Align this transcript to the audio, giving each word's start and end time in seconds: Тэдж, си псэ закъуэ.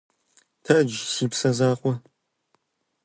Тэдж, 0.63 0.91
си 1.13 1.25
псэ 1.31 1.49
закъуэ. 1.57 1.93